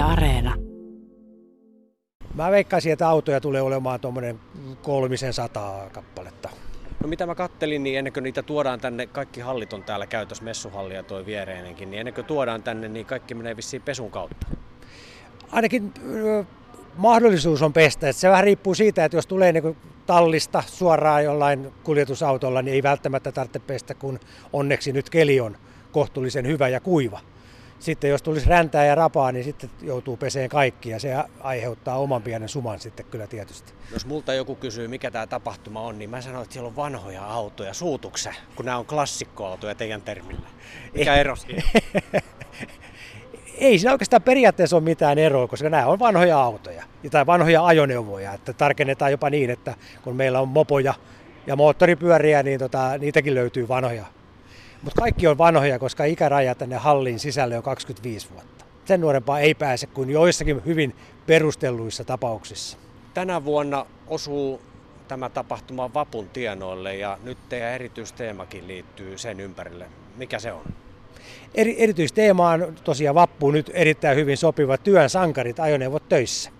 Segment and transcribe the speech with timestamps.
[0.00, 0.54] Yle Areena.
[2.34, 4.40] Mä veikkaisin, että autoja tulee olemaan tuommoinen
[4.82, 6.50] kolmisen sataa kappaletta.
[7.02, 10.44] No mitä mä kattelin, niin ennen kuin niitä tuodaan tänne, kaikki hallit on täällä käytössä,
[10.44, 14.46] messuhalli ja toi viereinenkin, niin ennen kuin tuodaan tänne, niin kaikki menee vissiin pesun kautta.
[15.52, 16.44] Ainakin ö,
[16.96, 18.08] mahdollisuus on pestä.
[18.08, 19.76] Että se vähän riippuu siitä, että jos tulee niin
[20.06, 24.20] tallista suoraan jollain kuljetusautolla, niin ei välttämättä tarvitse pestä, kun
[24.52, 25.56] onneksi nyt keli on
[25.92, 27.20] kohtuullisen hyvä ja kuiva.
[27.80, 32.22] Sitten jos tulisi räntää ja rapaa, niin sitten joutuu peseen kaikki ja se aiheuttaa oman
[32.22, 33.72] pienen suman sitten kyllä tietysti.
[33.92, 37.24] Jos multa joku kysyy, mikä tämä tapahtuma on, niin mä sanon, että siellä on vanhoja
[37.24, 40.48] autoja suutukse, kun nämä on klassikkoautoja teidän termillä.
[40.94, 41.62] Mikä ero siinä?
[43.58, 48.32] ei siinä oikeastaan periaatteessa ole mitään eroa, koska nämä on vanhoja autoja tai vanhoja ajoneuvoja.
[48.32, 50.94] Että tarkennetaan jopa niin, että kun meillä on mopoja
[51.46, 54.04] ja moottoripyöriä, niin tota, niitäkin löytyy vanhoja.
[54.82, 58.64] Mutta kaikki on vanhoja, koska ikäraja tänne hallin sisälle on 25 vuotta.
[58.84, 62.78] Sen nuorempaa ei pääse kuin joissakin hyvin perustelluissa tapauksissa.
[63.14, 64.60] Tänä vuonna osuu
[65.08, 69.86] tämä tapahtuma Vapun tienoille ja nyt teidän erityisteemakin liittyy sen ympärille.
[70.16, 70.64] Mikä se on?
[71.54, 76.50] Eri, erityisteema on tosiaan vappu nyt erittäin hyvin sopiva työn sankarit ajoneuvot töissä,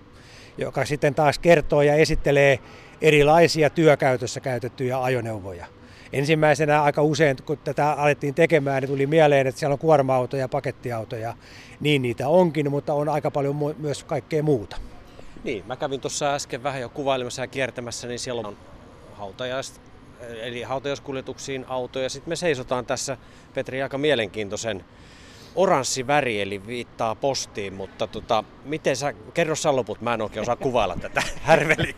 [0.59, 2.59] joka sitten taas kertoo ja esittelee
[3.01, 5.67] erilaisia työkäytössä käytettyjä ajoneuvoja.
[6.13, 11.35] Ensimmäisenä aika usein, kun tätä alettiin tekemään, niin tuli mieleen, että siellä on kuorma-autoja, pakettiautoja.
[11.81, 14.77] Niin niitä onkin, mutta on aika paljon myös kaikkea muuta.
[15.45, 18.57] Niin, mä kävin tuossa äsken vähän jo kuvailemassa ja kiertämässä, niin siellä on
[19.13, 19.81] hautajais,
[20.43, 22.09] eli hautajaiskuljetuksiin autoja.
[22.09, 23.17] Sitten me seisotaan tässä,
[23.55, 24.85] Petri, aika mielenkiintoisen
[25.55, 30.43] oranssi väri, eli viittaa postiin, mutta tota, miten sä, kerro sä loput, mä en oikein
[30.43, 31.95] osaa kuvailla tätä härveliä.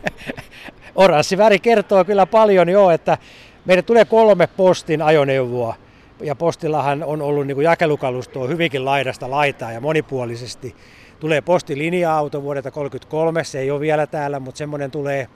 [0.95, 3.17] oranssi väri kertoo kyllä paljon jo, että
[3.65, 5.75] meille tulee kolme postin ajoneuvoa.
[6.21, 10.75] Ja postillahan on ollut niin jakelukalustoa hyvinkin laidasta laitaa ja monipuolisesti.
[11.19, 15.27] Tulee postilinja-auto vuodelta 1933, se ei ole vielä täällä, mutta semmoinen tulee,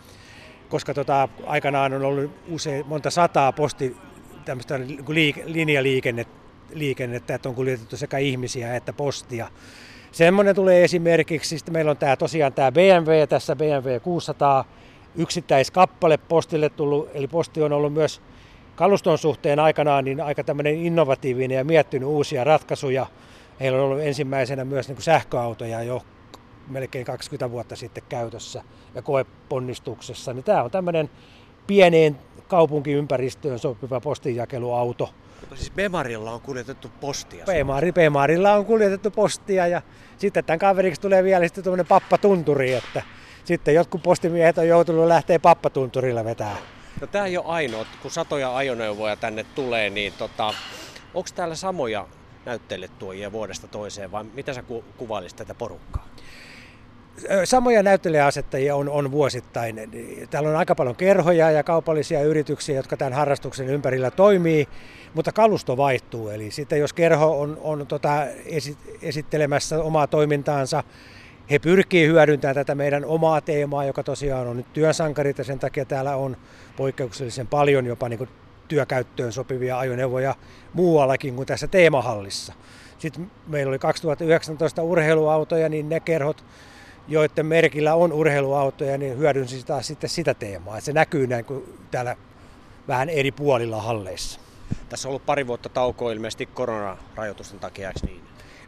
[0.70, 3.98] koska tota, aikanaan on ollut usein monta sataa posti
[4.46, 6.34] tämmöistä liike, linjaliikennettä,
[6.74, 9.48] liikennettä, että on kuljetettu sekä ihmisiä että postia.
[10.12, 14.66] Semmoinen tulee esimerkiksi, sitten meillä on tämä, tosiaan tämä BMW, tässä BMW 600,
[15.16, 18.22] yksittäiskappale postille tullut, eli posti on ollut myös
[18.76, 23.06] kaluston suhteen aikanaan niin aika tämmöinen innovatiivinen ja miettinyt uusia ratkaisuja.
[23.60, 26.02] Heillä on ollut ensimmäisenä myös niin kuin sähköautoja jo
[26.68, 28.64] melkein 20 vuotta sitten käytössä
[28.96, 30.34] ja koeponnistuksessa.
[30.34, 31.10] Niin tämä on tämmöinen
[31.68, 32.18] pieneen
[32.48, 35.10] kaupunkiympäristöön sopiva postinjakeluauto.
[35.40, 37.46] Mutta siis Bemarilla on kuljetettu postia.
[37.46, 39.82] Bemari, Bemarilla on kuljetettu postia ja
[40.18, 43.02] sitten tämän kaveriksi tulee vielä sitten tuommoinen pappatunturi, että
[43.48, 46.56] sitten jotkut postimiehet on joutunut lähteä pappatunturilla vetää.
[47.02, 50.54] No tämä ei ole ainoa, kun satoja ajoneuvoja tänne tulee, niin tota,
[51.14, 52.08] onko täällä samoja
[52.46, 56.08] näyttelijätuojia vuodesta toiseen vai mitä sä ku- kuvailisit tätä porukkaa?
[57.44, 59.90] Samoja näyttelijäasettajia on, on vuosittain.
[60.30, 64.68] Täällä on aika paljon kerhoja ja kaupallisia yrityksiä, jotka tämän harrastuksen ympärillä toimii,
[65.14, 66.30] mutta kalusto vaihtuu.
[66.30, 68.26] Eli sitten jos kerho on, on tota,
[69.02, 70.84] esittelemässä omaa toimintaansa,
[71.52, 75.86] he pyrkii hyödyntämään tätä meidän omaa teemaa, joka tosiaan on nyt työsankarit ja sen takia
[75.86, 76.38] täällä on
[76.78, 78.30] poikkeuksellisen paljon jopa niin kuin
[78.68, 80.36] työkäyttöön sopivia ajoneuvoja
[80.74, 82.54] muuallakin kuin tässä teemahallissa.
[82.98, 86.46] Sitten meillä oli 2019 urheiluautoja, niin ne kerhot,
[87.08, 90.78] joiden merkillä on urheiluautoja, niin hyödynsi taas sitten sitä teemaa.
[90.78, 92.16] Että se näkyy näin kuin täällä
[92.88, 94.40] vähän eri puolilla halleissa.
[94.90, 98.22] Tässä on ollut pari vuotta taukoa ilmeisesti koronarajoitusten takia, eikö niin?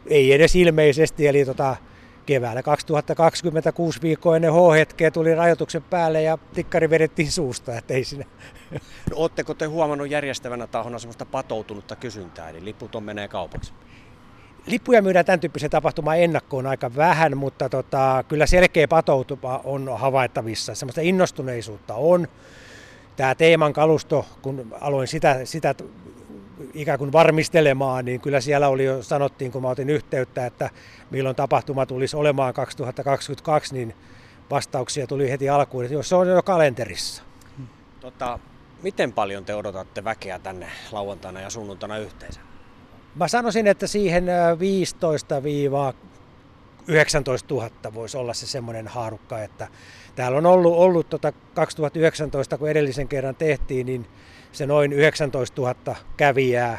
[0.06, 1.76] Ei edes ilmeisesti, eli tota,
[2.26, 8.26] keväällä 2026 viikkoa ennen H-hetkeä tuli rajoituksen päälle ja tikkari vedettiin suusta, että ei sinne.
[8.70, 8.78] No,
[9.16, 13.72] ootteko te huomannut järjestävänä tahona sellaista patoutunutta kysyntää, eli liput on menee kaupaksi?
[14.66, 20.74] Lippuja myydään tämän tyyppisen tapahtuman ennakkoon aika vähän, mutta tota, kyllä selkeä patoutuma on havaittavissa.
[20.74, 22.28] Semmoista innostuneisuutta on.
[23.16, 25.74] Tämä teeman kalusto, kun aloin sitä, sitä
[26.74, 30.70] ikään kuin varmistelemaan, niin kyllä siellä oli jo sanottiin, kun mä otin yhteyttä, että
[31.10, 33.94] milloin tapahtuma tulisi olemaan 2022, niin
[34.50, 37.22] vastauksia tuli heti alkuun, että jos se on jo kalenterissa.
[38.00, 38.38] Tota,
[38.82, 42.40] miten paljon te odotatte väkeä tänne lauantaina ja sunnuntaina yhteensä?
[43.14, 44.26] Mä sanoisin, että siihen
[46.90, 46.92] 15-19
[47.50, 49.68] 000 voisi olla se semmoinen haarukka, että
[50.14, 54.06] täällä on ollut, ollut tota 2019, kun edellisen kerran tehtiin, niin
[54.52, 56.78] se noin 19 000 kävijää,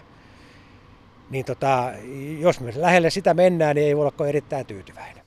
[1.29, 1.91] niin tota,
[2.39, 5.20] jos me lähelle sitä mennään, niin ei voi olla erittäin tyytyväinen.